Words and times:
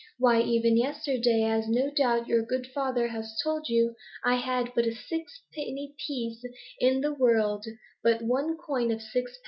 Why, 0.17 0.41
even 0.41 0.77
yesterday, 0.77 1.43
as 1.43 1.69
no 1.69 1.91
doubt 1.91 2.27
your 2.27 2.41
good 2.43 2.65
father 2.73 3.09
has 3.09 3.39
told 3.43 3.69
you, 3.69 3.93
I 4.23 4.37
had 4.37 4.71
but 4.73 4.87
a 4.87 4.95
sixpenny 4.95 5.93
piece 6.07 6.43
in 6.79 7.01
the 7.01 7.13
world, 7.13 7.67
but 8.01 8.23
one 8.23 8.57
coin 8.57 8.89
of 8.89 8.99
sixpence. 9.03 9.37